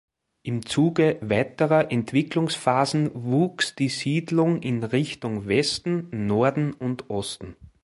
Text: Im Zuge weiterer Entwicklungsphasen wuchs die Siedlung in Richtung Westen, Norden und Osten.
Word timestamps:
Im 0.41 0.65
Zuge 0.65 1.19
weiterer 1.21 1.91
Entwicklungsphasen 1.91 3.11
wuchs 3.13 3.75
die 3.75 3.89
Siedlung 3.89 4.59
in 4.63 4.83
Richtung 4.83 5.45
Westen, 5.47 6.07
Norden 6.25 6.73
und 6.73 7.11
Osten. 7.11 7.55